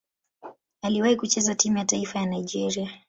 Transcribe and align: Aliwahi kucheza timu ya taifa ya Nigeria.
Aliwahi 0.81 1.15
kucheza 1.15 1.55
timu 1.55 1.77
ya 1.77 1.85
taifa 1.85 2.19
ya 2.19 2.25
Nigeria. 2.25 2.91